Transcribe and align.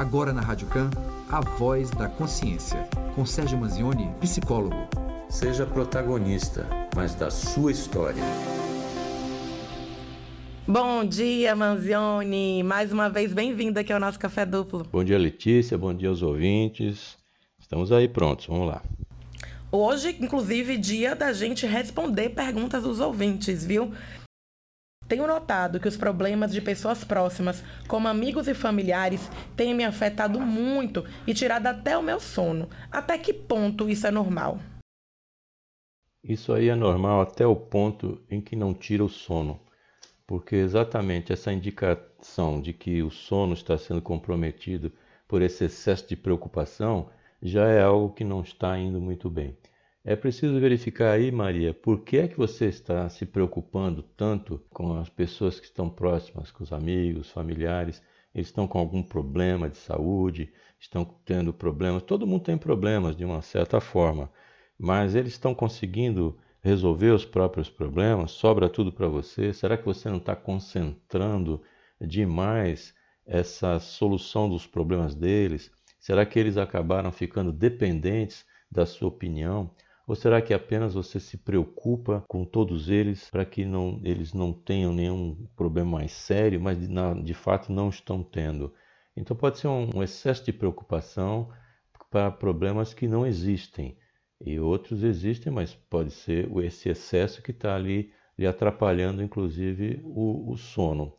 Agora 0.00 0.32
na 0.32 0.40
Rádio 0.40 0.66
Can, 0.68 0.88
a 1.28 1.42
voz 1.42 1.90
da 1.90 2.08
consciência, 2.08 2.88
com 3.14 3.26
Sérgio 3.26 3.58
Manzioni, 3.58 4.10
psicólogo. 4.18 4.88
Seja 5.28 5.66
protagonista, 5.66 6.66
mas 6.96 7.14
da 7.14 7.30
sua 7.30 7.70
história. 7.70 8.22
Bom 10.66 11.04
dia, 11.04 11.54
Manzioni. 11.54 12.62
Mais 12.62 12.90
uma 12.94 13.10
vez, 13.10 13.34
bem-vindo 13.34 13.78
aqui 13.78 13.92
ao 13.92 14.00
nosso 14.00 14.18
Café 14.18 14.46
Duplo. 14.46 14.86
Bom 14.90 15.04
dia, 15.04 15.18
Letícia. 15.18 15.76
Bom 15.76 15.92
dia 15.92 16.08
aos 16.08 16.22
ouvintes. 16.22 17.18
Estamos 17.58 17.92
aí 17.92 18.08
prontos, 18.08 18.46
vamos 18.46 18.68
lá. 18.68 18.80
Hoje, 19.70 20.16
inclusive, 20.18 20.78
dia 20.78 21.14
da 21.14 21.30
gente 21.34 21.66
responder 21.66 22.30
perguntas 22.30 22.84
dos 22.84 23.00
ouvintes, 23.00 23.66
viu? 23.66 23.92
Tenho 25.10 25.26
notado 25.26 25.80
que 25.80 25.88
os 25.88 25.96
problemas 25.96 26.52
de 26.52 26.60
pessoas 26.60 27.02
próximas, 27.02 27.64
como 27.88 28.06
amigos 28.06 28.46
e 28.46 28.54
familiares, 28.54 29.28
têm 29.56 29.74
me 29.74 29.82
afetado 29.82 30.38
muito 30.38 31.04
e 31.26 31.34
tirado 31.34 31.66
até 31.66 31.98
o 31.98 32.02
meu 32.02 32.20
sono. 32.20 32.70
Até 32.92 33.18
que 33.18 33.34
ponto 33.34 33.90
isso 33.90 34.06
é 34.06 34.12
normal? 34.12 34.60
Isso 36.22 36.52
aí 36.52 36.68
é 36.68 36.76
normal 36.76 37.22
até 37.22 37.44
o 37.44 37.56
ponto 37.56 38.22
em 38.30 38.40
que 38.40 38.54
não 38.54 38.72
tira 38.72 39.04
o 39.04 39.08
sono, 39.08 39.58
porque 40.28 40.54
exatamente 40.54 41.32
essa 41.32 41.52
indicação 41.52 42.60
de 42.60 42.72
que 42.72 43.02
o 43.02 43.10
sono 43.10 43.54
está 43.54 43.76
sendo 43.76 44.00
comprometido 44.00 44.92
por 45.26 45.42
esse 45.42 45.64
excesso 45.64 46.08
de 46.08 46.14
preocupação 46.14 47.10
já 47.42 47.66
é 47.66 47.82
algo 47.82 48.14
que 48.14 48.22
não 48.22 48.42
está 48.42 48.78
indo 48.78 49.00
muito 49.00 49.28
bem. 49.28 49.56
É 50.02 50.16
preciso 50.16 50.58
verificar 50.58 51.12
aí, 51.12 51.30
Maria, 51.30 51.74
por 51.74 52.00
que 52.00 52.16
é 52.16 52.26
que 52.26 52.38
você 52.38 52.66
está 52.66 53.06
se 53.10 53.26
preocupando 53.26 54.02
tanto 54.02 54.58
com 54.70 54.94
as 54.94 55.10
pessoas 55.10 55.60
que 55.60 55.66
estão 55.66 55.90
próximas, 55.90 56.50
com 56.50 56.64
os 56.64 56.72
amigos, 56.72 57.30
familiares. 57.30 58.02
Eles 58.34 58.46
estão 58.46 58.66
com 58.66 58.78
algum 58.78 59.02
problema 59.02 59.68
de 59.68 59.76
saúde, 59.76 60.54
estão 60.78 61.04
tendo 61.04 61.52
problemas. 61.52 62.02
Todo 62.02 62.26
mundo 62.26 62.44
tem 62.44 62.56
problemas 62.56 63.14
de 63.14 63.26
uma 63.26 63.42
certa 63.42 63.78
forma, 63.78 64.32
mas 64.78 65.14
eles 65.14 65.32
estão 65.32 65.54
conseguindo 65.54 66.38
resolver 66.62 67.10
os 67.10 67.26
próprios 67.26 67.68
problemas? 67.68 68.30
Sobra 68.30 68.70
tudo 68.70 68.90
para 68.90 69.06
você? 69.06 69.52
Será 69.52 69.76
que 69.76 69.84
você 69.84 70.08
não 70.08 70.16
está 70.16 70.34
concentrando 70.34 71.62
demais 72.00 72.94
essa 73.26 73.78
solução 73.78 74.48
dos 74.48 74.66
problemas 74.66 75.14
deles? 75.14 75.70
Será 75.98 76.24
que 76.24 76.38
eles 76.38 76.56
acabaram 76.56 77.12
ficando 77.12 77.52
dependentes 77.52 78.46
da 78.70 78.86
sua 78.86 79.08
opinião? 79.08 79.70
Ou 80.10 80.16
será 80.16 80.42
que 80.42 80.52
apenas 80.52 80.94
você 80.94 81.20
se 81.20 81.36
preocupa 81.36 82.24
com 82.26 82.44
todos 82.44 82.88
eles 82.88 83.30
para 83.30 83.44
que 83.44 83.64
não, 83.64 84.00
eles 84.02 84.34
não 84.34 84.52
tenham 84.52 84.92
nenhum 84.92 85.46
problema 85.54 85.98
mais 85.98 86.10
sério, 86.10 86.60
mas 86.60 86.80
de, 86.80 86.88
na, 86.88 87.14
de 87.14 87.32
fato 87.32 87.72
não 87.72 87.90
estão 87.90 88.20
tendo? 88.20 88.74
Então 89.16 89.36
pode 89.36 89.60
ser 89.60 89.68
um, 89.68 89.88
um 89.94 90.02
excesso 90.02 90.44
de 90.44 90.52
preocupação 90.52 91.48
para 92.10 92.28
problemas 92.28 92.92
que 92.92 93.06
não 93.06 93.24
existem. 93.24 93.96
E 94.44 94.58
outros 94.58 95.04
existem, 95.04 95.52
mas 95.52 95.76
pode 95.88 96.10
ser 96.10 96.50
esse 96.58 96.88
excesso 96.88 97.40
que 97.40 97.52
está 97.52 97.76
ali 97.76 98.10
lhe 98.36 98.48
atrapalhando, 98.48 99.22
inclusive, 99.22 100.00
o, 100.02 100.50
o 100.50 100.56
sono. 100.56 101.14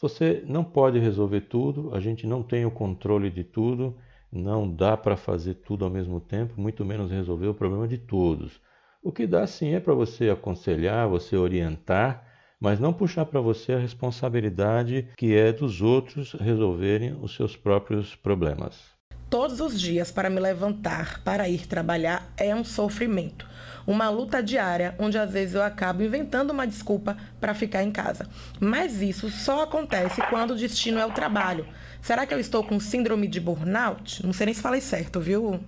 Você 0.00 0.42
não 0.48 0.64
pode 0.64 0.98
resolver 0.98 1.42
tudo, 1.42 1.94
a 1.94 2.00
gente 2.00 2.26
não 2.26 2.42
tem 2.42 2.66
o 2.66 2.72
controle 2.72 3.30
de 3.30 3.44
tudo 3.44 3.96
não 4.32 4.68
dá 4.68 4.96
para 4.96 5.16
fazer 5.16 5.54
tudo 5.54 5.84
ao 5.84 5.90
mesmo 5.90 6.18
tempo, 6.18 6.58
muito 6.58 6.84
menos 6.84 7.10
resolver 7.10 7.48
o 7.48 7.54
problema 7.54 7.86
de 7.86 7.98
todos. 7.98 8.58
O 9.02 9.12
que 9.12 9.26
dá 9.26 9.46
sim 9.46 9.74
é 9.74 9.80
para 9.80 9.92
você 9.92 10.30
aconselhar, 10.30 11.08
você 11.08 11.36
orientar, 11.36 12.24
mas 12.58 12.80
não 12.80 12.92
puxar 12.92 13.26
para 13.26 13.40
você 13.40 13.72
a 13.72 13.78
responsabilidade 13.78 15.08
que 15.16 15.34
é 15.34 15.52
dos 15.52 15.82
outros 15.82 16.32
resolverem 16.32 17.18
os 17.20 17.34
seus 17.34 17.56
próprios 17.56 18.14
problemas. 18.14 18.92
Todos 19.28 19.60
os 19.60 19.80
dias 19.80 20.10
para 20.10 20.28
me 20.28 20.38
levantar, 20.38 21.22
para 21.24 21.48
ir 21.48 21.66
trabalhar, 21.66 22.30
é 22.36 22.54
um 22.54 22.62
sofrimento. 22.62 23.48
Uma 23.86 24.10
luta 24.10 24.42
diária, 24.42 24.94
onde 24.98 25.18
às 25.18 25.32
vezes 25.32 25.54
eu 25.54 25.62
acabo 25.62 26.02
inventando 26.02 26.50
uma 26.50 26.66
desculpa 26.66 27.16
para 27.40 27.54
ficar 27.54 27.82
em 27.82 27.90
casa. 27.90 28.28
Mas 28.60 29.00
isso 29.00 29.30
só 29.30 29.62
acontece 29.62 30.20
quando 30.28 30.52
o 30.52 30.56
destino 30.56 30.98
é 30.98 31.06
o 31.06 31.12
trabalho. 31.12 31.66
Será 32.02 32.26
que 32.26 32.34
eu 32.34 32.40
estou 32.40 32.64
com 32.64 32.80
síndrome 32.80 33.28
de 33.28 33.38
burnout? 33.38 34.26
Não 34.26 34.32
sei 34.32 34.46
nem 34.46 34.54
se 34.54 34.60
falei 34.60 34.80
certo, 34.80 35.20
viu? 35.20 35.60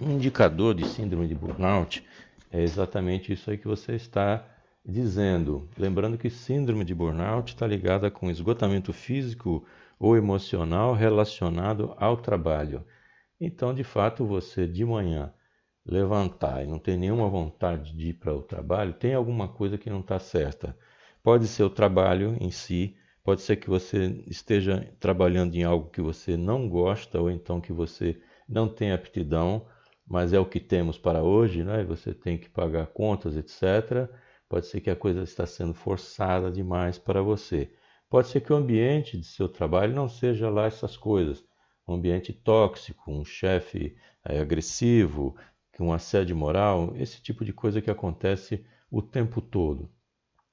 Um 0.00 0.12
indicador 0.12 0.74
de 0.74 0.88
síndrome 0.88 1.28
de 1.28 1.34
burnout 1.34 2.02
é 2.50 2.62
exatamente 2.62 3.34
isso 3.34 3.50
aí 3.50 3.58
que 3.58 3.68
você 3.68 3.94
está 3.94 4.42
dizendo. 4.82 5.68
Lembrando 5.76 6.16
que 6.16 6.30
síndrome 6.30 6.86
de 6.86 6.94
burnout 6.94 7.52
está 7.52 7.66
ligada 7.66 8.10
com 8.10 8.30
esgotamento 8.30 8.94
físico 8.94 9.62
ou 9.98 10.16
emocional 10.16 10.94
relacionado 10.94 11.94
ao 11.98 12.16
trabalho. 12.16 12.82
Então, 13.38 13.74
de 13.74 13.84
fato, 13.84 14.24
você 14.24 14.66
de 14.66 14.86
manhã 14.86 15.34
levantar 15.84 16.64
e 16.64 16.66
não 16.66 16.78
ter 16.78 16.96
nenhuma 16.96 17.28
vontade 17.28 17.94
de 17.94 18.08
ir 18.08 18.14
para 18.14 18.34
o 18.34 18.40
trabalho, 18.40 18.94
tem 18.94 19.12
alguma 19.12 19.46
coisa 19.46 19.76
que 19.76 19.90
não 19.90 20.00
está 20.00 20.18
certa. 20.18 20.74
Pode 21.22 21.46
ser 21.46 21.64
o 21.64 21.70
trabalho 21.70 22.38
em 22.40 22.50
si, 22.50 22.96
Pode 23.28 23.42
ser 23.42 23.56
que 23.56 23.68
você 23.68 24.24
esteja 24.26 24.90
trabalhando 24.98 25.54
em 25.54 25.62
algo 25.62 25.90
que 25.90 26.00
você 26.00 26.34
não 26.34 26.66
gosta 26.66 27.20
ou 27.20 27.30
então 27.30 27.60
que 27.60 27.74
você 27.74 28.18
não 28.48 28.66
tem 28.66 28.90
aptidão, 28.90 29.66
mas 30.06 30.32
é 30.32 30.40
o 30.40 30.46
que 30.46 30.58
temos 30.58 30.96
para 30.96 31.22
hoje, 31.22 31.62
né? 31.62 31.84
Você 31.84 32.14
tem 32.14 32.38
que 32.38 32.48
pagar 32.48 32.86
contas, 32.86 33.36
etc. 33.36 34.08
Pode 34.48 34.64
ser 34.64 34.80
que 34.80 34.88
a 34.88 34.96
coisa 34.96 35.22
está 35.24 35.44
sendo 35.44 35.74
forçada 35.74 36.50
demais 36.50 36.96
para 36.96 37.20
você. 37.20 37.70
Pode 38.08 38.28
ser 38.28 38.40
que 38.40 38.50
o 38.50 38.56
ambiente 38.56 39.18
de 39.18 39.26
seu 39.26 39.46
trabalho 39.46 39.94
não 39.94 40.08
seja 40.08 40.48
lá 40.48 40.64
essas 40.64 40.96
coisas. 40.96 41.44
Um 41.86 41.96
ambiente 41.96 42.32
tóxico, 42.32 43.12
um 43.12 43.26
chefe 43.26 43.94
é, 44.24 44.40
agressivo, 44.40 45.36
um 45.78 45.92
assédio 45.92 46.34
moral, 46.34 46.94
esse 46.96 47.20
tipo 47.20 47.44
de 47.44 47.52
coisa 47.52 47.82
que 47.82 47.90
acontece 47.90 48.64
o 48.90 49.02
tempo 49.02 49.42
todo. 49.42 49.90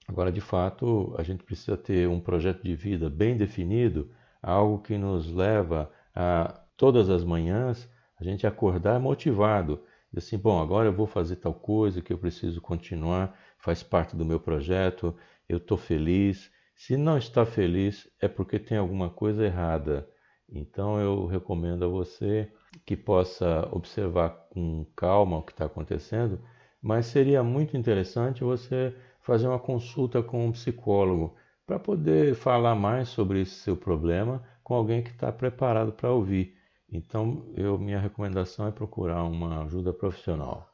Agora, 0.07 0.31
de 0.31 0.41
fato, 0.41 1.15
a 1.17 1.23
gente 1.23 1.43
precisa 1.43 1.75
ter 1.75 2.07
um 2.07 2.19
projeto 2.19 2.63
de 2.63 2.75
vida 2.75 3.09
bem 3.09 3.35
definido, 3.35 4.11
algo 4.41 4.79
que 4.79 4.97
nos 4.97 5.31
leva 5.31 5.91
a 6.13 6.61
todas 6.77 7.09
as 7.09 7.23
manhãs 7.23 7.89
a 8.19 8.23
gente 8.23 8.47
acordar 8.47 8.99
motivado. 8.99 9.83
E 10.13 10.17
assim, 10.17 10.37
bom, 10.37 10.61
agora 10.61 10.87
eu 10.87 10.93
vou 10.93 11.07
fazer 11.07 11.37
tal 11.37 11.53
coisa 11.53 12.01
que 12.01 12.13
eu 12.13 12.17
preciso 12.17 12.61
continuar, 12.61 13.37
faz 13.57 13.83
parte 13.83 14.15
do 14.15 14.23
meu 14.23 14.39
projeto, 14.39 15.15
eu 15.49 15.57
estou 15.57 15.77
feliz. 15.77 16.51
Se 16.75 16.95
não 16.95 17.17
está 17.17 17.45
feliz, 17.45 18.07
é 18.21 18.27
porque 18.27 18.59
tem 18.59 18.77
alguma 18.77 19.09
coisa 19.09 19.45
errada. 19.45 20.07
Então 20.47 20.99
eu 20.99 21.25
recomendo 21.25 21.83
a 21.83 21.87
você 21.87 22.51
que 22.85 22.95
possa 22.95 23.67
observar 23.71 24.29
com 24.49 24.85
calma 24.95 25.37
o 25.37 25.43
que 25.43 25.51
está 25.51 25.65
acontecendo, 25.65 26.39
mas 26.81 27.07
seria 27.07 27.41
muito 27.43 27.75
interessante 27.75 28.43
você 28.43 28.95
fazer 29.25 29.47
uma 29.47 29.59
consulta 29.59 30.21
com 30.21 30.45
um 30.45 30.51
psicólogo 30.51 31.35
para 31.65 31.79
poder 31.79 32.35
falar 32.35 32.75
mais 32.75 33.09
sobre 33.09 33.41
esse 33.41 33.55
seu 33.55 33.75
problema 33.75 34.43
com 34.63 34.75
alguém 34.75 35.01
que 35.01 35.09
está 35.09 35.31
preparado 35.31 35.91
para 35.91 36.11
ouvir. 36.11 36.55
Então, 36.87 37.43
eu, 37.57 37.77
minha 37.79 37.99
recomendação 37.99 38.67
é 38.67 38.71
procurar 38.71 39.23
uma 39.23 39.63
ajuda 39.63 39.91
profissional. 39.91 40.71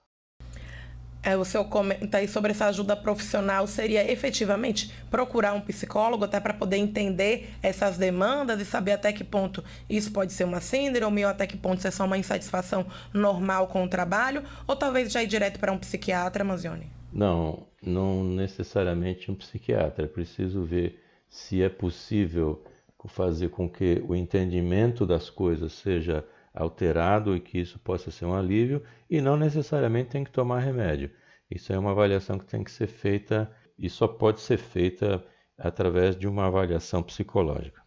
É, 1.23 1.37
o 1.37 1.45
seu 1.45 1.63
comentário 1.63 2.09
aí 2.13 2.27
sobre 2.27 2.51
essa 2.51 2.65
ajuda 2.65 2.95
profissional 2.95 3.65
seria 3.67 4.11
efetivamente 4.11 4.91
procurar 5.09 5.53
um 5.53 5.61
psicólogo 5.61 6.25
até 6.25 6.39
para 6.39 6.53
poder 6.53 6.77
entender 6.77 7.53
essas 7.61 7.97
demandas 7.97 8.59
e 8.59 8.65
saber 8.65 8.93
até 8.93 9.13
que 9.13 9.23
ponto 9.23 9.63
isso 9.89 10.11
pode 10.11 10.33
ser 10.33 10.43
uma 10.43 10.59
síndrome 10.59 11.23
ou 11.23 11.29
até 11.29 11.45
que 11.47 11.55
ponto 11.55 11.77
isso 11.77 11.87
é 11.87 11.91
só 11.91 12.05
uma 12.05 12.17
insatisfação 12.17 12.85
normal 13.13 13.67
com 13.67 13.85
o 13.85 13.87
trabalho 13.87 14.43
ou 14.67 14.75
talvez 14.75 15.11
já 15.11 15.23
ir 15.23 15.27
direto 15.27 15.59
para 15.59 15.71
um 15.71 15.77
psiquiatra, 15.77 16.43
Mazione? 16.43 17.00
Não, 17.11 17.67
não 17.81 18.23
necessariamente 18.23 19.29
um 19.31 19.35
psiquiatra. 19.35 20.05
É 20.05 20.07
preciso 20.07 20.63
ver 20.63 21.01
se 21.29 21.61
é 21.61 21.69
possível 21.69 22.63
fazer 23.07 23.49
com 23.49 23.69
que 23.69 24.03
o 24.07 24.15
entendimento 24.15 25.05
das 25.05 25.29
coisas 25.29 25.73
seja 25.73 26.25
alterado 26.53 27.35
e 27.35 27.39
que 27.39 27.59
isso 27.59 27.79
possa 27.79 28.11
ser 28.11 28.25
um 28.25 28.35
alívio 28.35 28.83
e 29.09 29.21
não 29.21 29.37
necessariamente 29.37 30.09
tem 30.09 30.23
que 30.23 30.31
tomar 30.31 30.59
remédio. 30.59 31.09
Isso 31.49 31.73
é 31.73 31.79
uma 31.79 31.91
avaliação 31.91 32.37
que 32.37 32.45
tem 32.45 32.63
que 32.63 32.71
ser 32.71 32.87
feita 32.87 33.51
e 33.77 33.89
só 33.89 34.07
pode 34.07 34.41
ser 34.41 34.57
feita 34.57 35.23
através 35.57 36.15
de 36.15 36.27
uma 36.27 36.45
avaliação 36.45 37.01
psicológica. 37.01 37.80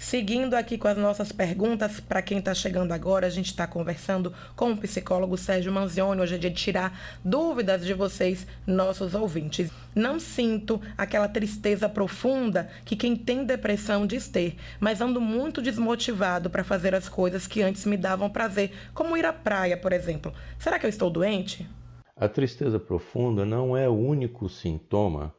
Seguindo 0.00 0.54
aqui 0.54 0.78
com 0.78 0.88
as 0.88 0.96
nossas 0.96 1.30
perguntas, 1.30 2.00
para 2.00 2.22
quem 2.22 2.38
está 2.38 2.54
chegando 2.54 2.92
agora, 2.92 3.26
a 3.26 3.30
gente 3.30 3.48
está 3.48 3.66
conversando 3.66 4.32
com 4.56 4.72
o 4.72 4.76
psicólogo 4.76 5.36
Sérgio 5.36 5.70
Manzioni. 5.70 6.22
Hoje 6.22 6.36
é 6.36 6.38
dia 6.38 6.48
de 6.48 6.56
tirar 6.56 6.98
dúvidas 7.22 7.84
de 7.84 7.92
vocês, 7.92 8.46
nossos 8.66 9.14
ouvintes. 9.14 9.70
Não 9.94 10.18
sinto 10.18 10.80
aquela 10.96 11.28
tristeza 11.28 11.86
profunda 11.86 12.70
que 12.82 12.96
quem 12.96 13.14
tem 13.14 13.44
depressão 13.44 14.06
diz 14.06 14.26
ter, 14.26 14.56
mas 14.80 15.02
ando 15.02 15.20
muito 15.20 15.60
desmotivado 15.60 16.48
para 16.48 16.64
fazer 16.64 16.94
as 16.94 17.06
coisas 17.06 17.46
que 17.46 17.60
antes 17.60 17.84
me 17.84 17.98
davam 17.98 18.30
prazer, 18.30 18.72
como 18.94 19.18
ir 19.18 19.26
à 19.26 19.34
praia, 19.34 19.76
por 19.76 19.92
exemplo. 19.92 20.32
Será 20.58 20.78
que 20.78 20.86
eu 20.86 20.90
estou 20.90 21.10
doente? 21.10 21.68
A 22.16 22.26
tristeza 22.26 22.80
profunda 22.80 23.44
não 23.44 23.76
é 23.76 23.86
o 23.86 23.98
único 23.98 24.48
sintoma 24.48 25.34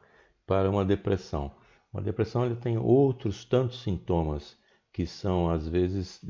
para 0.46 0.70
uma 0.70 0.84
depressão. 0.84 1.50
Uma 1.92 2.02
depressão 2.02 2.46
ele 2.46 2.56
tem 2.56 2.78
outros 2.78 3.44
tantos 3.44 3.82
sintomas 3.82 4.56
que 4.92 5.06
são 5.06 5.50
às 5.50 5.66
vezes 5.66 6.20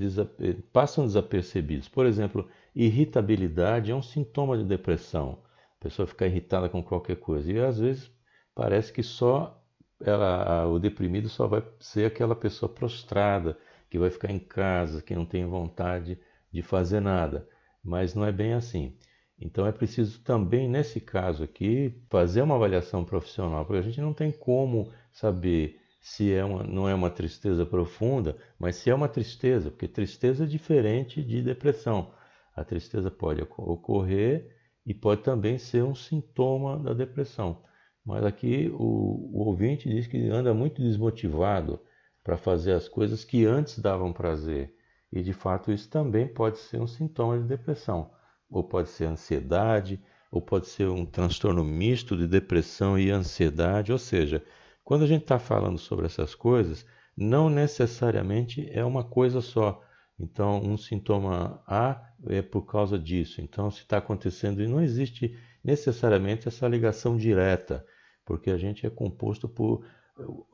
passam 0.73 1.05
desapercebidos. 1.05 1.89
Por 1.89 2.07
exemplo, 2.07 2.49
irritabilidade 2.75 3.91
é 3.91 3.95
um 3.95 4.03
sintoma 4.03 4.57
de 4.57 4.65
depressão. 4.65 5.39
A 5.81 5.83
pessoa 5.83 6.07
fica 6.07 6.27
irritada 6.27 6.69
com 6.69 6.83
qualquer 6.83 7.17
coisa 7.17 7.51
e 7.51 7.61
às 7.61 7.79
vezes 7.79 8.11
parece 8.55 8.93
que 8.93 9.03
só 9.03 9.61
ela, 10.01 10.67
o 10.67 10.79
deprimido 10.79 11.29
só 11.29 11.47
vai 11.47 11.63
ser 11.81 12.07
aquela 12.07 12.35
pessoa 12.35 12.69
prostrada 12.69 13.57
que 13.91 13.99
vai 13.99 14.11
ficar 14.11 14.31
em 14.31 14.39
casa, 14.39 15.03
que 15.03 15.15
não 15.15 15.25
tem 15.25 15.45
vontade 15.47 16.19
de 16.53 16.63
fazer 16.63 17.01
nada. 17.01 17.49
Mas 17.85 18.15
não 18.15 18.25
é 18.25 18.33
bem 18.33 18.55
assim. 18.55 18.97
Então 19.39 19.67
é 19.67 19.73
preciso 19.73 20.21
também, 20.23 20.69
nesse 20.69 21.01
caso 21.01 21.43
aqui, 21.43 22.01
fazer 22.09 22.43
uma 22.43 22.55
avaliação 22.55 23.05
profissional, 23.05 23.65
porque 23.65 23.81
a 23.81 23.83
gente 23.83 24.01
não 24.01 24.13
tem 24.13 24.31
como 24.31 24.91
saber 25.13 25.81
se 26.01 26.33
é 26.33 26.45
uma, 26.45 26.65
não 26.65 26.89
é 26.89 26.95
uma 26.95 27.11
tristeza 27.11 27.65
profunda, 27.65 28.37
mas 28.59 28.77
se 28.77 28.91
é 28.91 28.95
uma 28.95 29.09
tristeza, 29.09 29.71
porque 29.71 29.87
tristeza 29.87 30.45
é 30.45 30.47
diferente 30.47 31.23
de 31.23 31.43
depressão. 31.43 32.13
A 32.55 32.65
tristeza 32.65 33.11
pode 33.11 33.43
ocorrer 33.43 34.57
e 34.85 34.93
pode 34.93 35.23
também 35.23 35.59
ser 35.59 35.85
um 35.85 35.95
sintoma 35.95 36.79
da 36.79 36.93
depressão. 36.93 37.63
Mas 38.05 38.25
aqui 38.25 38.69
o, 38.75 39.31
o 39.33 39.47
ouvinte 39.47 39.89
diz 39.89 40.07
que 40.07 40.29
anda 40.29 40.53
muito 40.53 40.83
desmotivado 40.83 41.81
para 42.25 42.37
fazer 42.37 42.73
as 42.73 42.89
coisas 42.89 43.25
que 43.25 43.47
antes 43.47 43.79
davam 43.79 44.13
prazer. 44.13 44.75
E 45.13 45.23
de 45.23 45.33
fato 45.33 45.71
isso 45.71 45.89
também 45.89 46.27
pode 46.27 46.59
ser 46.59 46.81
um 46.81 46.87
sintoma 46.87 47.39
de 47.39 47.45
depressão 47.45 48.11
ou 48.53 48.63
pode 48.63 48.91
ser 48.91 49.07
ansiedade, 49.07 49.99
ou 50.31 50.41
pode 50.41 50.69
ser 50.69 50.89
um 50.89 51.07
transtorno 51.07 51.65
misto 51.65 52.17
de 52.17 52.27
depressão 52.27 52.99
e 52.99 53.11
ansiedade. 53.11 53.91
Ou 53.91 53.99
seja, 53.99 54.45
quando 54.85 55.05
a 55.05 55.07
gente 55.07 55.23
está 55.23 55.39
falando 55.39 55.79
sobre 55.79 56.07
essas 56.07 56.35
coisas, 56.35 56.87
não 57.17 57.49
necessariamente 57.49 58.69
é 58.73 58.85
uma 58.85 59.05
coisa 59.05 59.41
só. 59.41 59.83
Então, 60.19 60.61
um 60.61 60.77
sintoma 60.77 61.63
A 61.67 62.01
é 62.27 62.43
por 62.43 62.63
causa 62.63 62.99
disso. 62.99 63.41
Então, 63.41 63.71
se 63.71 63.81
está 63.81 63.99
acontecendo, 63.99 64.63
e 64.63 64.69
não 64.69 64.81
existe 64.81 65.37
necessariamente 65.65 66.49
essa 66.49 66.69
ligação 66.69 67.17
direta, 67.17 67.85
porque 68.25 68.51
a 68.51 68.57
gente 68.57 68.87
é 68.87 68.91
composto 68.91 69.49
por 69.49 69.85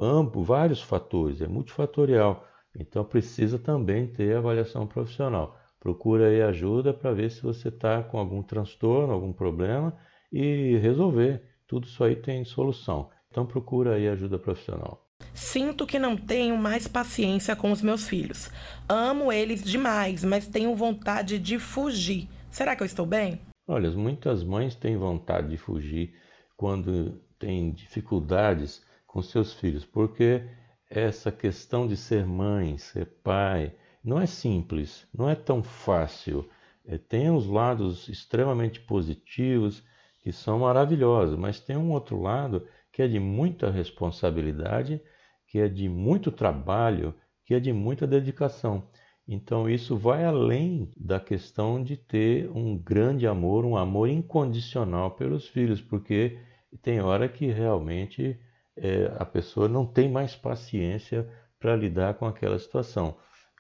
ambos, 0.01 0.47
vários 0.47 0.81
fatores, 0.81 1.41
é 1.41 1.49
multifatorial. 1.49 2.47
Então, 2.79 3.05
precisa 3.05 3.59
também 3.59 4.07
ter 4.07 4.37
avaliação 4.37 4.87
profissional 4.87 5.59
procura 5.81 6.29
aí 6.29 6.43
ajuda 6.43 6.93
para 6.93 7.13
ver 7.13 7.31
se 7.31 7.43
você 7.43 7.69
está 7.69 8.03
com 8.03 8.19
algum 8.19 8.43
transtorno, 8.43 9.13
algum 9.13 9.33
problema 9.33 9.97
e 10.33 10.77
resolver. 10.79 11.43
Tudo 11.67 11.87
isso 11.87 12.03
aí 12.03 12.17
tem 12.17 12.45
solução. 12.45 13.11
Então 13.31 13.47
procura 13.47 13.95
aí 13.95 14.09
ajuda 14.09 14.39
profissional. 14.39 15.05
Sinto 15.35 15.87
que 15.87 15.99
não 15.99 16.17
tenho 16.17 16.57
mais 16.57 16.87
paciência 16.89 17.55
com 17.55 17.71
os 17.71 17.83
meus 17.83 18.09
filhos. 18.09 18.51
Amo 18.89 19.33
eles 19.33 19.63
demais, 19.63 20.25
mas 20.25 20.47
tenho 20.47 20.75
vontade 20.75 21.39
de 21.39 21.59
fugir. 21.59 22.29
Será 22.51 22.75
que 22.75 22.83
eu 22.83 22.87
estou 22.87 23.07
bem? 23.07 23.41
Olha, 23.67 23.91
muitas 23.91 24.43
mães 24.43 24.75
têm 24.75 24.97
vontade 24.97 25.49
de 25.49 25.57
fugir 25.57 26.15
quando 26.57 27.21
têm 27.39 27.71
dificuldades 27.71 28.83
com 29.07 29.23
seus 29.23 29.53
filhos, 29.53 29.85
porque 29.85 30.43
essa 30.91 31.31
questão 31.31 31.87
de 31.87 31.97
ser 31.97 32.27
mãe, 32.27 32.79
ser 32.79 33.07
pai, 33.23 33.75
não 34.03 34.19
é 34.19 34.27
simples, 34.27 35.07
não 35.15 35.29
é 35.29 35.35
tão 35.35 35.63
fácil. 35.63 36.49
É, 36.87 36.97
tem 36.97 37.31
os 37.31 37.47
lados 37.47 38.09
extremamente 38.09 38.81
positivos 38.81 39.85
que 40.23 40.33
são 40.33 40.61
maravilhosos, 40.61 41.39
mas 41.39 41.61
tem 41.61 41.77
um 41.77 41.93
outro 41.93 42.21
lado 42.21 42.67
que 42.99 43.03
é 43.03 43.07
de 43.07 43.21
muita 43.21 43.71
responsabilidade, 43.71 45.01
que 45.47 45.61
é 45.61 45.69
de 45.69 45.89
muito 45.89 46.33
trabalho, 46.33 47.15
que 47.45 47.55
é 47.55 47.61
de 47.61 47.73
muita 47.73 48.09
dedicação. 48.09 48.89
Então 49.29 49.71
isso 49.71 49.97
vai 49.97 50.25
além 50.25 50.91
da 50.97 51.21
questão 51.21 51.81
de 51.81 51.97
ter 51.97 52.51
um 52.51 52.77
grande 52.77 53.25
amor, 53.25 53.65
um 53.65 53.77
amor 53.77 54.09
incondicional 54.09 55.13
pelos 55.13 55.47
filhos, 55.47 55.81
porque 55.81 56.41
tem 56.83 57.01
hora 57.01 57.29
que 57.29 57.47
realmente 57.47 58.37
é, 58.77 59.13
a 59.17 59.25
pessoa 59.25 59.69
não 59.69 59.87
tem 59.87 60.11
mais 60.11 60.35
paciência 60.35 61.31
para 61.61 61.77
lidar 61.77 62.15
com 62.15 62.27
aquela 62.27 62.59
situação. 62.59 63.17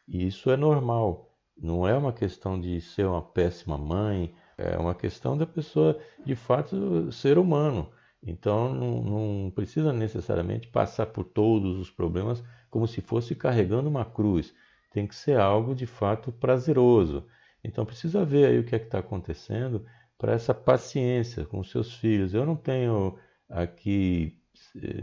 E 0.09 0.27
isso 0.27 0.51
é 0.51 0.57
normal. 0.57 1.33
Não 1.57 1.87
é 1.87 1.97
uma 1.97 2.13
questão 2.13 2.61
de 2.61 2.81
ser 2.81 3.07
uma 3.07 3.23
péssima 3.23 3.79
mãe, 3.79 4.35
é 4.57 4.77
uma 4.77 4.97
questão 4.97 5.39
da 5.39 5.47
pessoa, 5.47 5.97
de 6.27 6.35
fato, 6.35 7.13
ser 7.13 7.39
humano. 7.39 7.89
Então, 8.23 8.75
não, 8.75 9.03
não, 9.03 9.51
precisa 9.51 9.93
necessariamente 9.93 10.69
passar 10.69 11.07
por 11.07 11.25
todos 11.25 11.79
os 11.79 11.91
problemas 11.91 12.43
como 12.71 12.87
se 12.87 13.01
fosse 13.01 13.35
carregando 13.35 13.89
uma 13.89 14.05
cruz. 14.05 14.55
Tem 14.93 15.07
que 15.07 15.15
ser 15.15 15.39
algo 15.39 15.75
de 15.75 15.87
fato 15.87 16.33
prazeroso. 16.33 17.27
Então, 17.63 17.87
precisa 17.87 18.25
ver 18.25 18.47
aí 18.47 18.59
o 18.59 18.65
que 18.65 18.75
é 18.75 18.79
que 18.79 18.87
está 18.87 18.99
acontecendo 18.99 19.85
para 20.17 20.33
essa 20.33 20.53
paciência 20.53 21.45
com 21.45 21.63
seus 21.63 21.95
filhos. 21.95 22.35
Eu 22.35 22.45
não 22.45 22.57
tenho 22.57 23.17
aqui, 23.49 24.37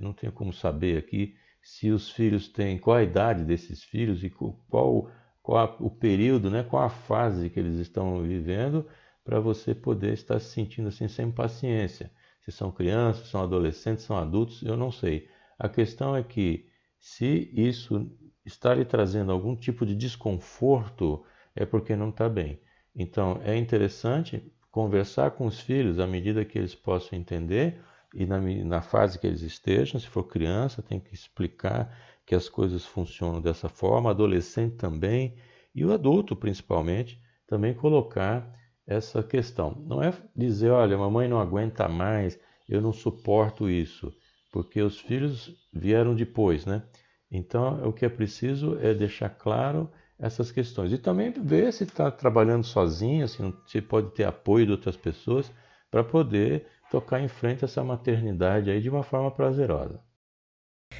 não 0.01 0.13
tenho 0.13 0.31
como 0.33 0.51
saber 0.51 0.97
aqui 0.97 1.35
se 1.65 1.89
os 1.89 2.11
filhos 2.11 2.47
têm, 2.47 2.77
qual 2.77 2.97
a 2.97 3.03
idade 3.03 3.43
desses 3.43 3.83
filhos 3.83 4.23
e 4.23 4.29
qual, 4.29 5.09
qual 5.41 5.75
o 5.79 5.89
período, 5.89 6.51
né, 6.51 6.63
qual 6.63 6.83
a 6.83 6.89
fase 6.89 7.49
que 7.49 7.59
eles 7.59 7.79
estão 7.79 8.21
vivendo, 8.21 8.85
para 9.23 9.39
você 9.39 9.73
poder 9.73 10.13
estar 10.13 10.39
se 10.39 10.51
sentindo 10.51 10.89
assim 10.89 11.07
sem 11.07 11.31
paciência. 11.31 12.11
Se 12.45 12.51
são 12.51 12.71
crianças, 12.71 13.27
são 13.27 13.41
adolescentes, 13.41 14.05
são 14.05 14.15
adultos, 14.15 14.61
eu 14.61 14.77
não 14.77 14.91
sei. 14.91 15.27
A 15.57 15.67
questão 15.67 16.15
é 16.15 16.21
que 16.23 16.69
se 16.99 17.51
isso 17.53 18.09
está 18.45 18.73
lhe 18.73 18.85
trazendo 18.85 19.31
algum 19.31 19.55
tipo 19.55 19.85
de 19.85 19.95
desconforto, 19.95 21.25
é 21.55 21.65
porque 21.65 21.95
não 21.95 22.09
está 22.09 22.29
bem. 22.29 22.59
Então 22.95 23.41
é 23.43 23.57
interessante 23.57 24.51
conversar 24.69 25.31
com 25.31 25.47
os 25.47 25.59
filhos 25.59 25.99
à 25.99 26.05
medida 26.05 26.45
que 26.45 26.57
eles 26.57 26.75
possam 26.75 27.17
entender 27.17 27.81
e 28.13 28.25
na, 28.25 28.39
na 28.39 28.81
fase 28.81 29.17
que 29.17 29.25
eles 29.25 29.41
estejam, 29.41 29.99
se 29.99 30.07
for 30.07 30.23
criança, 30.23 30.83
tem 30.83 30.99
que 30.99 31.13
explicar 31.13 31.97
que 32.25 32.35
as 32.35 32.47
coisas 32.47 32.85
funcionam 32.85 33.41
dessa 33.41 33.67
forma, 33.67 34.11
adolescente 34.11 34.75
também, 34.75 35.35
e 35.73 35.83
o 35.83 35.91
adulto 35.91 36.35
principalmente, 36.35 37.19
também 37.47 37.73
colocar 37.73 38.53
essa 38.87 39.23
questão. 39.23 39.83
Não 39.85 40.01
é 40.01 40.13
dizer, 40.35 40.69
olha, 40.69 40.97
mamãe 40.97 41.27
não 41.27 41.39
aguenta 41.39 41.87
mais, 41.87 42.39
eu 42.67 42.81
não 42.81 42.93
suporto 42.93 43.69
isso, 43.69 44.13
porque 44.51 44.81
os 44.81 44.99
filhos 44.99 45.55
vieram 45.73 46.15
depois, 46.15 46.65
né? 46.65 46.83
Então, 47.31 47.87
o 47.87 47.91
que 47.91 48.05
é 48.05 48.09
preciso 48.09 48.77
é 48.79 48.93
deixar 48.93 49.29
claro 49.29 49.89
essas 50.17 50.51
questões. 50.51 50.91
E 50.93 50.97
também 50.97 51.31
ver 51.31 51.73
se 51.73 51.83
está 51.83 52.09
trabalhando 52.09 52.63
sozinho, 52.63 53.27
se, 53.27 53.37
se 53.67 53.81
pode 53.81 54.11
ter 54.11 54.23
apoio 54.23 54.65
de 54.65 54.71
outras 54.71 54.95
pessoas, 54.95 55.51
para 55.91 56.03
poder 56.03 56.67
tocar 56.91 57.19
em 57.21 57.27
frente 57.27 57.65
essa 57.65 57.83
maternidade 57.83 58.69
aí 58.69 58.81
de 58.81 58.89
uma 58.89 59.03
forma 59.03 59.31
prazerosa. 59.31 59.99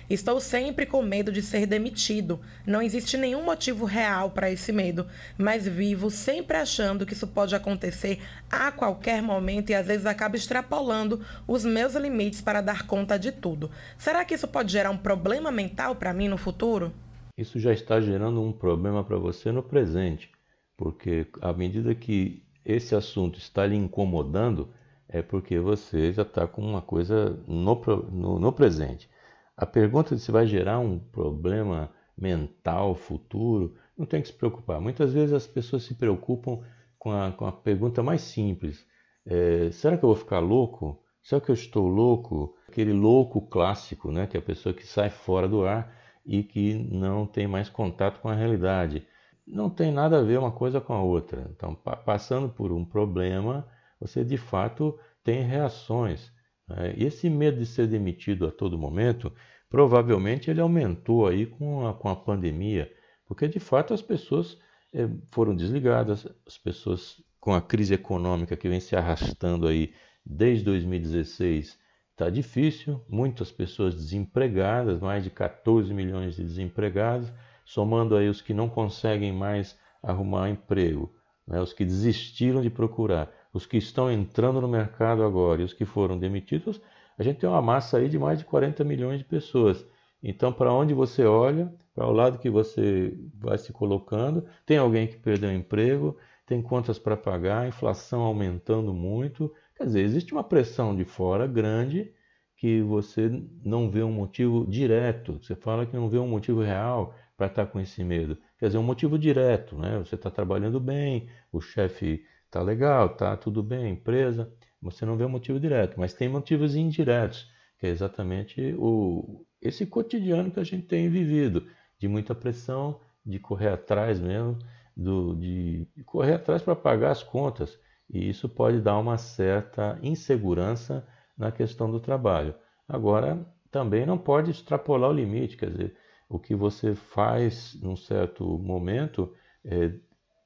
Estou 0.10 0.40
sempre 0.40 0.86
com 0.86 1.02
medo 1.02 1.32
de 1.32 1.42
ser 1.42 1.66
demitido. 1.66 2.40
Não 2.66 2.82
existe 2.82 3.18
nenhum 3.18 3.44
motivo 3.44 3.86
real 3.86 4.32
para 4.32 4.52
esse 4.52 4.72
medo, 4.72 5.08
mas 5.38 5.68
vivo 5.68 6.10
sempre 6.10 6.58
achando 6.58 7.06
que 7.06 7.14
isso 7.14 7.28
pode 7.28 7.56
acontecer 7.56 8.20
a 8.52 8.72
qualquer 8.72 9.22
momento 9.22 9.70
e 9.70 9.75
às 9.75 9.88
vezes 9.88 10.06
acabo 10.06 10.36
extrapolando 10.36 11.20
os 11.48 11.66
meus 11.66 11.96
limites 11.96 12.42
para 12.42 12.62
dar 12.62 12.88
conta 12.88 13.18
de 13.18 13.32
tudo. 13.32 13.72
Será 13.98 14.24
que 14.24 14.36
isso 14.36 14.48
pode 14.48 14.72
gerar 14.72 14.92
um 14.92 14.98
problema 14.98 15.52
mental 15.52 15.96
para 15.96 16.14
mim 16.14 16.28
no 16.28 16.38
futuro? 16.38 16.94
Isso 17.38 17.60
já 17.60 17.74
está 17.74 18.00
gerando 18.00 18.42
um 18.42 18.54
problema 18.54 19.04
para 19.04 19.18
você 19.18 19.52
no 19.52 19.62
presente, 19.62 20.32
porque 20.78 21.28
à 21.42 21.52
medida 21.52 21.94
que 21.94 22.44
esse 22.64 22.96
assunto 22.96 23.38
está 23.38 23.66
lhe 23.68 23.75
incomodando, 23.75 24.70
é 25.08 25.22
porque 25.22 25.60
você 25.60 26.12
já 26.12 26.24
está 26.24 26.48
com 26.48 26.62
uma 26.62 26.82
coisa 26.82 27.38
no, 27.48 27.82
no, 28.12 28.40
no, 28.40 28.52
presente. 28.52 29.10
A 29.58 29.66
pergunta 29.66 30.16
de 30.16 30.22
se 30.22 30.32
vai 30.32 30.46
gerar 30.46 30.80
um 30.80 31.00
problema 31.00 31.92
mental 32.18 32.96
futuro, 32.96 33.76
não 33.98 34.06
tem 34.06 34.22
que 34.22 34.28
se 34.28 34.34
preocupar. 34.34 34.82
Muitas 34.82 35.14
vezes 35.14 35.34
as 35.34 35.48
pessoas 35.48 35.84
se 35.84 35.96
preocupam 35.96 36.60
com 36.98 37.12
a, 37.12 37.32
com 37.32 37.46
a 37.46 37.52
pergunta 37.52 38.04
mais 38.04 38.22
simples: 38.22 38.86
é, 39.26 39.70
será 39.72 39.98
que 39.98 40.04
eu 40.04 40.10
vou 40.10 40.16
ficar 40.16 40.40
louco? 40.40 41.02
Será 41.24 41.42
que 41.42 41.50
eu 41.50 41.56
estou 41.56 41.88
louco? 41.88 42.56
Aquele 42.68 42.94
louco 42.94 43.42
clássico, 43.48 44.12
né? 44.12 44.28
que 44.28 44.38
é 44.38 44.40
a 44.40 44.44
pessoa 44.44 44.76
que 44.76 44.86
sai 44.86 45.10
fora 45.10 45.48
do 45.48 45.66
ar 45.66 45.96
e 46.26 46.44
que 46.44 46.74
não 46.74 47.26
tem 47.26 47.48
mais 47.48 47.70
contato 47.70 48.20
com 48.20 48.30
a 48.30 48.36
realidade. 48.36 49.08
Não 49.48 49.70
tem 49.70 49.92
nada 49.92 50.20
a 50.20 50.24
ver 50.24 50.40
uma 50.40 50.52
coisa 50.52 50.82
com 50.82 50.94
a 50.94 51.02
outra. 51.02 51.50
Então, 51.56 51.74
passando 51.74 52.50
por 52.50 52.72
um 52.72 52.84
problema, 52.84 53.68
você 54.00 54.24
de 54.24 54.38
fato 54.38 54.98
tem 55.24 55.44
reações. 55.44 56.32
Né? 56.67 56.93
E 56.98 57.05
esse 57.05 57.29
medo 57.29 57.60
de 57.60 57.65
ser 57.65 57.88
demitido 57.88 58.45
a 58.45 58.51
todo 58.51 58.77
momento, 58.77 59.31
provavelmente 59.69 60.50
ele 60.50 60.62
aumentou 60.62 61.27
aí 61.27 61.45
com 61.45 61.88
a, 61.88 61.93
com 61.93 62.10
a 62.10 62.15
pandemia, 62.15 62.91
porque 63.25 63.48
de 63.48 63.60
fato 63.60 63.93
as 63.93 64.01
pessoas 64.01 64.57
é, 64.93 65.07
foram 65.31 65.55
desligadas, 65.55 66.27
as 66.45 66.57
pessoas 66.57 67.22
com 67.39 67.53
a 67.53 67.62
crise 67.62 67.93
econômica 67.93 68.57
que 68.57 68.69
vem 68.69 68.79
se 68.79 68.95
arrastando 68.95 69.67
aí 69.67 69.93
desde 70.25 70.65
2016 70.65 71.77
está 72.12 72.29
difícil, 72.29 73.03
muitas 73.10 73.51
pessoas 73.51 73.93
desempregadas, 73.93 75.01
mais 75.01 75.24
de 75.24 75.29
14 75.29 75.93
milhões 75.93 76.38
de 76.38 76.43
desempregados, 76.43 77.31
somando 77.65 78.15
aí 78.15 78.29
os 78.29 78.41
que 78.41 78.53
não 78.53 78.69
conseguem 78.69 79.34
mais 79.34 79.77
arrumar 80.01 80.50
emprego, 80.50 81.13
né, 81.45 81.60
os 81.60 81.74
que 81.74 81.84
desistiram 81.84 82.62
de 82.62 82.69
procurar, 82.69 83.29
os 83.56 83.66
que 83.66 83.78
estão 83.78 84.12
entrando 84.12 84.60
no 84.60 84.68
mercado 84.68 85.24
agora 85.24 85.62
e 85.62 85.64
os 85.64 85.72
que 85.72 85.86
foram 85.86 86.20
demitidos, 86.20 86.82
a 87.18 87.24
gente 87.24 87.40
tem 87.40 87.48
uma 87.50 87.62
massa 87.62 87.98
aí 87.98 88.10
de 88.10 88.20
mais 88.20 88.38
de 88.38 88.44
40 88.44 88.84
milhões 88.84 89.20
de 89.20 89.24
pessoas. 89.24 89.86
Então, 90.22 90.52
para 90.52 90.74
onde 90.74 90.94
você 90.94 91.24
olha, 91.24 91.74
para 91.94 92.06
o 92.06 92.12
lado 92.12 92.38
que 92.38 92.50
você 92.50 93.18
vai 93.34 93.58
se 93.58 93.72
colocando, 93.72 94.46
tem 94.66 94.78
alguém 94.78 95.08
que 95.08 95.16
perdeu 95.16 95.54
emprego, 95.54 96.18
tem 96.46 96.62
contas 96.62 97.00
para 97.00 97.16
pagar, 97.16 97.66
inflação 97.66 98.24
aumentando 98.24 98.94
muito. 98.94 99.50
Quer 99.74 99.86
dizer, 99.86 100.02
existe 100.02 100.34
uma 100.34 100.44
pressão 100.44 100.94
de 100.94 101.06
fora 101.06 101.48
grande 101.48 102.12
que 102.58 102.82
você 102.82 103.42
não 103.64 103.90
vê 103.90 104.04
um 104.04 104.12
motivo 104.12 104.68
direto. 104.68 105.40
Você 105.42 105.56
fala 105.56 105.86
que 105.86 105.96
não 105.96 106.10
vê 106.10 106.18
um 106.18 106.28
motivo 106.28 106.62
real 106.62 107.16
para 107.38 107.48
estar 107.48 107.68
com 107.68 107.80
esse 107.80 108.04
medo. 108.04 108.38
Quer 108.60 108.66
dizer, 108.68 108.80
um 108.80 108.84
motivo 108.84 109.18
direto, 109.18 109.78
né? 109.78 109.98
Você 110.00 110.16
está 110.16 110.30
trabalhando 110.30 110.78
bem, 110.78 111.30
o 111.54 111.62
chefe 111.62 112.26
está 112.56 112.62
legal, 112.62 113.08
está 113.08 113.36
tudo 113.36 113.62
bem, 113.62 113.92
empresa. 113.92 114.50
Você 114.82 115.06
não 115.06 115.18
vê 115.18 115.26
um 115.26 115.30
motivo 115.30 115.60
direto, 115.60 116.00
mas 116.00 116.14
tem 116.14 116.30
motivos 116.30 116.74
indiretos, 116.74 117.52
que 117.78 117.86
é 117.86 117.90
exatamente 117.90 118.74
o, 118.78 119.46
esse 119.62 119.86
cotidiano 119.86 120.50
que 120.50 120.60
a 120.60 120.64
gente 120.64 120.88
tem 120.88 121.10
vivido, 121.10 121.68
de 122.00 122.08
muita 122.08 122.34
pressão, 122.34 123.02
de 123.26 123.40
correr 123.40 123.68
atrás 123.68 124.22
mesmo, 124.22 124.58
do, 124.96 125.36
de 125.36 125.86
correr 126.06 126.36
atrás 126.36 126.62
para 126.62 126.76
pagar 126.76 127.12
as 127.12 127.22
contas. 127.22 127.78
E 128.10 128.30
isso 128.30 128.48
pode 128.48 128.80
dar 128.80 128.98
uma 129.00 129.18
certa 129.18 130.00
insegurança 130.02 131.06
na 131.38 131.52
questão 131.52 131.92
do 131.92 132.00
trabalho. 132.00 132.56
Agora, 132.88 133.46
também 133.70 134.06
não 134.06 134.18
pode 134.18 134.52
extrapolar 134.52 135.10
o 135.10 135.14
limite, 135.14 135.58
quer 135.58 135.72
dizer, 135.72 135.98
o 136.30 136.40
que 136.40 136.56
você 136.56 136.96
faz 136.96 137.78
num 137.82 137.98
certo 137.98 138.58
momento, 138.60 139.34
é, 139.66 139.92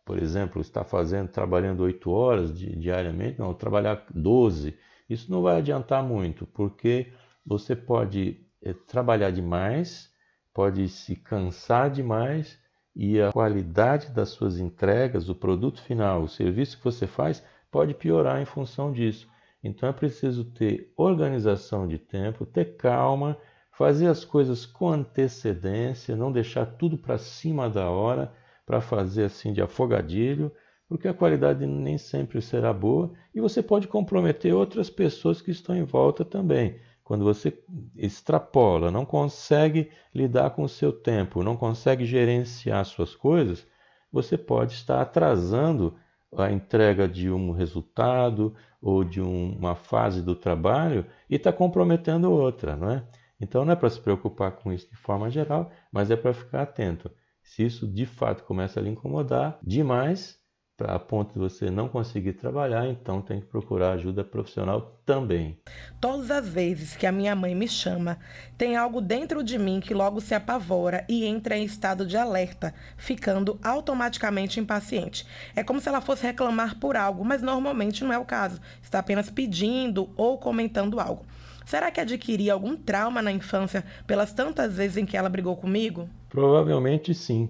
por 0.10 0.18
exemplo, 0.18 0.60
está 0.60 0.84
fazendo, 0.84 1.28
trabalhando 1.30 1.82
8 1.82 2.10
horas 2.10 2.58
diariamente, 2.58 3.38
não, 3.38 3.54
trabalhar 3.54 4.08
12, 4.12 4.76
isso 5.08 5.32
não 5.32 5.44
vai 5.44 5.58
adiantar 5.58 6.02
muito, 6.02 6.48
porque 6.48 7.14
você 7.46 7.76
pode 7.76 8.44
é, 8.60 8.74
trabalhar 8.74 9.30
demais, 9.30 10.12
pode 10.52 10.90
se 10.90 11.16
cansar 11.16 11.92
demais 11.92 12.58
e 12.96 13.22
a 13.22 13.32
qualidade 13.32 14.10
das 14.10 14.30
suas 14.30 14.58
entregas, 14.58 15.30
o 15.30 15.36
produto 15.36 15.80
final, 15.80 16.24
o 16.24 16.28
serviço 16.28 16.80
que 16.80 16.84
você 16.86 17.06
faz, 17.06 17.46
pode 17.70 17.94
piorar 17.94 18.42
em 18.42 18.46
função 18.46 18.92
disso. 18.92 19.30
Então 19.64 19.88
é 19.88 19.94
preciso 19.94 20.44
ter 20.44 20.92
organização 20.98 21.88
de 21.88 22.00
tempo, 22.00 22.48
ter 22.48 22.78
calma, 22.78 23.38
fazer 23.78 24.08
as 24.08 24.26
coisas 24.26 24.66
com 24.66 24.90
antecedência, 24.90 26.16
não 26.16 26.32
deixar 26.32 26.66
tudo 26.66 26.98
para 26.98 27.20
cima 27.20 27.70
da 27.70 27.92
hora 27.92 28.34
para 28.70 28.82
fazer 28.82 29.24
assim 29.24 29.52
de 29.52 29.64
afogadilho, 29.64 30.52
porque 30.88 31.08
a 31.08 31.14
qualidade 31.14 31.66
nem 31.66 31.98
sempre 31.98 32.40
será 32.40 32.72
boa 32.72 33.12
e 33.34 33.42
você 33.42 33.64
pode 33.64 33.88
comprometer 33.88 34.54
outras 34.54 34.92
pessoas 34.92 35.42
que 35.42 35.50
estão 35.50 35.76
em 35.76 35.84
volta 35.84 36.24
também. 36.24 36.80
Quando 37.04 37.26
você 37.26 37.52
extrapola, 37.96 38.92
não 38.92 39.06
consegue 39.06 39.90
lidar 40.14 40.52
com 40.52 40.62
o 40.62 40.70
seu 40.70 40.94
tempo, 40.94 41.42
não 41.42 41.58
consegue 41.58 42.06
gerenciar 42.06 42.86
suas 42.86 43.16
coisas, 43.16 43.66
você 44.12 44.38
pode 44.38 44.74
estar 44.74 45.02
atrasando 45.02 45.96
a 46.38 46.52
entrega 46.52 47.08
de 47.08 47.28
um 47.32 47.52
resultado 47.52 48.54
ou 48.80 49.04
de 49.04 49.20
um, 49.20 49.58
uma 49.58 49.74
fase 49.74 50.22
do 50.22 50.36
trabalho 50.36 51.08
e 51.28 51.38
está 51.38 51.52
comprometendo 51.52 52.32
outra, 52.32 52.76
não 52.76 52.92
é? 52.92 53.04
Então 53.42 53.66
não 53.66 53.74
é 53.74 53.76
para 53.76 53.90
se 53.90 54.00
preocupar 54.00 54.52
com 54.52 54.72
isso 54.72 54.88
de 54.88 54.96
forma 54.96 55.28
geral, 55.32 55.72
mas 55.92 56.12
é 56.12 56.16
para 56.16 56.36
ficar 56.36 56.62
atento. 56.62 57.10
Se 57.50 57.66
isso 57.66 57.88
de 57.88 58.06
fato 58.06 58.44
começa 58.44 58.80
a 58.80 58.84
lhe 58.84 58.90
incomodar 58.90 59.58
demais, 59.64 60.38
a 60.80 61.00
ponto 61.00 61.34
de 61.34 61.40
você 61.40 61.72
não 61.72 61.90
conseguir 61.90 62.34
trabalhar, 62.34 62.88
então 62.88 63.24
tem 63.24 63.42
que 63.42 63.48
procurar 63.48 63.94
ajuda 63.94 64.24
profissional 64.24 65.02
também. 65.04 65.60
Todas 66.00 66.30
as 66.30 66.48
vezes 66.48 66.96
que 66.96 67.08
a 67.08 67.12
minha 67.12 67.36
mãe 67.36 67.56
me 67.56 67.68
chama, 67.68 68.20
tem 68.56 68.78
algo 68.78 69.02
dentro 69.02 69.44
de 69.44 69.58
mim 69.58 69.80
que 69.80 69.96
logo 69.96 70.22
se 70.22 70.36
apavora 70.36 71.04
e 71.10 71.26
entra 71.26 71.58
em 71.58 71.66
estado 71.66 72.06
de 72.06 72.16
alerta, 72.16 72.72
ficando 72.96 73.60
automaticamente 73.64 74.60
impaciente. 74.60 75.26
É 75.56 75.64
como 75.64 75.82
se 75.82 75.90
ela 75.90 76.02
fosse 76.02 76.28
reclamar 76.28 76.80
por 76.80 76.96
algo, 76.96 77.26
mas 77.26 77.42
normalmente 77.42 78.04
não 78.04 78.14
é 78.14 78.18
o 78.20 78.26
caso. 78.26 78.62
Está 78.82 79.00
apenas 79.00 79.32
pedindo 79.32 80.12
ou 80.16 80.38
comentando 80.38 81.00
algo. 81.00 81.26
Será 81.70 81.92
que 81.92 82.02
adquiri 82.02 82.50
algum 82.50 82.76
trauma 82.76 83.22
na 83.22 83.32
infância 83.32 83.86
pelas 84.08 84.34
tantas 84.34 84.76
vezes 84.76 84.98
em 84.98 85.06
que 85.06 85.16
ela 85.16 85.30
brigou 85.30 85.56
comigo? 85.56 86.10
Provavelmente 86.28 87.14
sim 87.14 87.48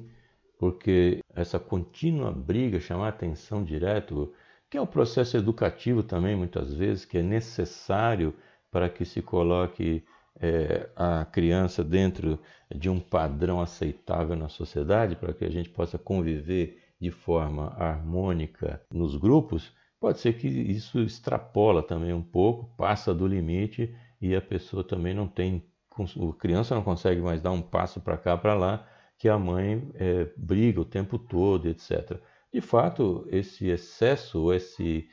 porque 0.59 1.21
essa 1.33 1.57
contínua 1.57 2.33
briga, 2.33 2.81
chamar 2.81 3.07
atenção 3.07 3.63
direto, 3.63 4.33
que 4.69 4.77
é 4.77 4.81
um 4.81 4.85
processo 4.85 5.37
educativo 5.37 6.03
também, 6.03 6.35
muitas 6.35 6.73
vezes, 6.73 7.05
que 7.05 7.19
é 7.19 7.23
necessário 7.23 8.33
para 8.69 8.89
que 8.89 9.05
se 9.05 9.21
coloque 9.21 10.03
é, 10.37 10.89
a 10.97 11.23
criança 11.23 11.81
dentro 11.81 12.37
de 12.75 12.89
um 12.89 12.99
padrão 12.99 13.61
aceitável 13.61 14.35
na 14.35 14.49
sociedade, 14.49 15.15
para 15.15 15.33
que 15.33 15.45
a 15.45 15.49
gente 15.49 15.69
possa 15.69 15.97
conviver 15.97 16.77
de 16.99 17.09
forma 17.09 17.73
harmônica 17.77 18.81
nos 18.91 19.15
grupos, 19.15 19.73
pode 19.97 20.19
ser 20.19 20.33
que 20.33 20.49
isso 20.49 20.99
extrapola 20.99 21.81
também 21.81 22.11
um 22.11 22.21
pouco, 22.21 22.69
passa 22.75 23.13
do 23.13 23.25
limite 23.25 23.95
e 24.21 24.35
a 24.35 24.41
pessoa 24.41 24.83
também 24.83 25.13
não 25.13 25.27
tem, 25.27 25.63
a 25.97 26.33
criança 26.37 26.75
não 26.75 26.83
consegue 26.83 27.21
mais 27.21 27.41
dar 27.41 27.51
um 27.51 27.61
passo 27.61 28.01
para 28.01 28.17
cá, 28.17 28.37
para 28.37 28.53
lá, 28.53 28.87
que 29.17 29.27
a 29.27 29.37
mãe 29.37 29.89
é, 29.95 30.27
briga 30.37 30.81
o 30.81 30.85
tempo 30.85 31.17
todo, 31.19 31.67
etc. 31.67 32.17
De 32.53 32.61
fato, 32.61 33.27
esse 33.29 33.67
excesso, 33.67 34.51
esse, 34.53 35.07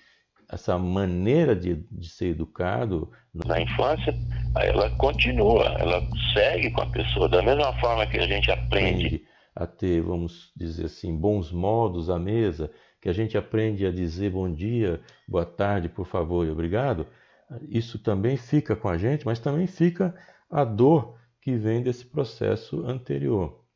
essa 0.50 0.78
maneira 0.78 1.54
de, 1.54 1.74
de 1.90 2.08
ser 2.08 2.28
educado 2.28 3.10
na 3.34 3.60
infância, 3.60 4.14
ela 4.56 4.88
continua, 4.96 5.64
ela 5.78 6.00
segue 6.32 6.70
com 6.70 6.82
a 6.82 6.90
pessoa 6.90 7.28
da 7.28 7.42
mesma 7.42 7.72
forma 7.80 8.06
que 8.06 8.18
a 8.18 8.26
gente 8.26 8.50
aprende 8.50 9.24
a 9.54 9.66
ter, 9.66 10.02
vamos 10.02 10.52
dizer 10.56 10.86
assim, 10.86 11.16
bons 11.16 11.50
modos 11.50 12.08
à 12.08 12.18
mesa, 12.18 12.70
que 13.00 13.08
a 13.08 13.12
gente 13.12 13.36
aprende 13.36 13.86
a 13.86 13.90
dizer 13.90 14.30
bom 14.30 14.52
dia, 14.52 15.00
boa 15.26 15.44
tarde, 15.46 15.88
por 15.88 16.06
favor 16.06 16.46
e 16.46 16.50
obrigado. 16.50 17.06
Isso 17.68 17.98
também 17.98 18.36
fica 18.36 18.74
com 18.74 18.88
a 18.88 18.98
gente, 18.98 19.24
mas 19.24 19.38
também 19.38 19.66
fica 19.66 20.14
a 20.50 20.64
dor 20.64 21.16
que 21.40 21.56
vem 21.56 21.82
desse 21.82 22.04
processo 22.04 22.84
anterior 22.86 23.66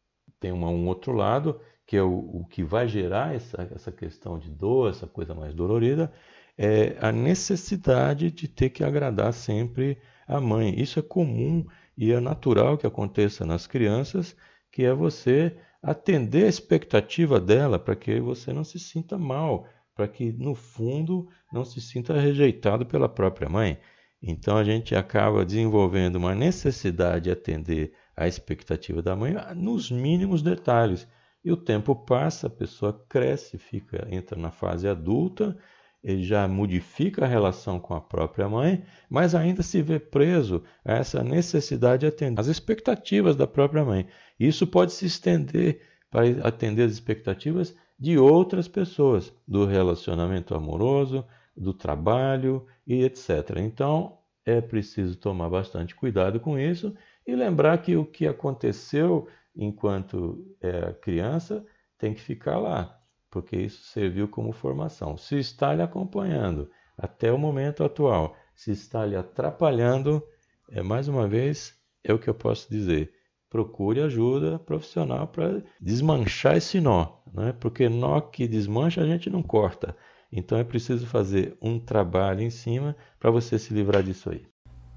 tem 0.41 0.50
uma, 0.50 0.69
um 0.69 0.89
outro 0.89 1.12
lado, 1.12 1.61
que 1.87 1.97
é 1.97 2.03
o, 2.03 2.41
o 2.41 2.47
que 2.47 2.65
vai 2.65 2.89
gerar 2.89 3.35
essa, 3.35 3.69
essa 3.75 3.93
questão 3.93 4.39
de 4.39 4.50
dor, 4.50 4.91
essa 4.91 5.07
coisa 5.07 5.35
mais 5.35 5.55
dolorida, 5.55 6.11
é 6.57 6.97
a 7.00 7.12
necessidade 7.12 8.31
de 8.31 8.49
ter 8.49 8.71
que 8.71 8.83
agradar 8.83 9.33
sempre 9.33 9.99
a 10.27 10.41
mãe. 10.41 10.81
Isso 10.81 10.99
é 10.99 11.03
comum 11.03 11.65
e 11.97 12.11
é 12.11 12.19
natural 12.19 12.79
que 12.79 12.87
aconteça 12.87 13.45
nas 13.45 13.67
crianças, 13.67 14.35
que 14.73 14.83
é 14.83 14.95
você 14.95 15.57
atender 15.83 16.45
a 16.45 16.49
expectativa 16.49 17.39
dela 17.41 17.79
para 17.79 17.97
que 17.97 18.21
você 18.21 18.53
não 18.53 18.65
se 18.65 18.79
sinta 18.79 19.19
mal, 19.19 19.67
para 19.95 20.09
que 20.09 20.33
no 20.33 20.55
fundo 20.55 21.29
não 21.52 21.64
se 21.64 21.80
sinta 21.80 22.19
rejeitado 22.19 22.87
pela 22.87 23.09
própria 23.09 23.49
mãe. 23.49 23.78
Então 24.23 24.57
a 24.57 24.64
gente 24.64 24.95
acaba 24.95 25.45
desenvolvendo 25.45 26.16
uma 26.16 26.35
necessidade 26.35 27.25
de 27.25 27.30
atender 27.30 27.92
a 28.16 28.28
expectativa 28.28 29.00
da 29.00 29.16
mãe 29.16 29.35
nos 29.57 29.90
mínimos 29.90 30.42
detalhes. 30.42 31.09
E 31.42 31.50
o 31.50 31.57
tempo 31.57 31.97
passa, 31.97 32.49
a 32.49 32.50
pessoa 32.50 33.04
cresce, 33.09 33.57
fica, 33.57 34.07
entra 34.11 34.38
na 34.38 34.50
fase 34.50 34.87
adulta, 34.87 35.57
ele 36.02 36.23
já 36.23 36.47
modifica 36.47 37.25
a 37.25 37.28
relação 37.28 37.78
com 37.78 37.95
a 37.95 38.00
própria 38.00 38.49
mãe, 38.49 38.85
mas 39.09 39.35
ainda 39.35 39.62
se 39.62 39.80
vê 39.83 39.99
preso 39.99 40.62
a 40.85 40.95
essa 40.95 41.23
necessidade 41.23 42.00
de 42.00 42.07
atender 42.07 42.40
as 42.40 42.47
expectativas 42.47 43.37
da 43.37 43.47
própria 43.47 43.85
mãe. 43.85 44.07
Isso 44.38 44.66
pode 44.66 44.92
se 44.92 45.07
estender 45.07 45.80
para 46.11 46.26
atender 46.47 46.85
as 46.85 46.92
expectativas 46.92 47.75
de 47.99 48.19
outras 48.19 48.66
pessoas, 48.66 49.33
do 49.47 49.66
relacionamento 49.66 50.54
amoroso, 50.54 51.25
do 51.61 51.75
trabalho 51.75 52.67
e 52.87 53.05
etc. 53.05 53.59
Então, 53.59 54.19
é 54.45 54.61
preciso 54.61 55.17
tomar 55.17 55.50
bastante 55.50 55.95
cuidado 55.95 56.40
com 56.40 56.59
isso 56.59 56.95
e 57.26 57.37
lembrar 57.37 57.79
que 57.79 57.97
o 57.97 58.05
que 58.05 58.26
aconteceu 58.26 59.29
enquanto 59.55 60.57
é, 60.61 60.93
criança 60.95 61.64
tem 61.99 62.14
que 62.14 62.21
ficar 62.21 62.59
lá, 62.59 62.99
porque 63.31 63.57
isso 63.57 63.85
serviu 63.85 64.26
como 64.26 64.52
formação. 64.52 65.19
Se 65.19 65.38
está 65.38 65.75
lhe 65.75 65.83
acompanhando 65.83 66.71
até 66.97 67.31
o 67.31 67.38
momento 67.38 67.85
atual, 67.85 68.35
se 68.55 68.71
está 68.71 69.05
lhe 69.05 69.17
atrapalhando, 69.17 70.23
é 70.71 70.83
mais 70.83 71.09
uma 71.09 71.29
vez 71.29 71.79
é 72.02 72.12
o 72.12 72.19
que 72.19 72.31
eu 72.31 72.35
posso 72.35 72.71
dizer. 72.71 73.12
Procure 73.50 74.00
ajuda 74.00 74.59
profissional 74.59 75.26
para 75.26 75.62
desmanchar 75.79 76.57
esse 76.57 76.81
nó, 76.81 77.19
né? 77.35 77.52
porque 77.61 77.88
nó 77.88 78.21
que 78.21 78.49
desmancha 78.49 79.02
a 79.02 79.07
gente 79.07 79.29
não 79.29 79.43
corta. 79.43 79.95
Então 80.32 80.58
é 80.58 80.64
preciso 80.64 81.06
fazer 81.06 81.56
um 81.60 81.78
trabalho 81.78 82.42
em 82.42 82.50
cima 82.50 82.96
para 83.18 83.30
você 83.30 83.58
se 83.58 83.75
livrar 83.75 84.02
disso 84.02 84.30
aí. 84.30 84.46